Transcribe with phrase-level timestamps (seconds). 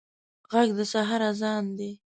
[0.51, 1.91] غږ د سحر اذان دی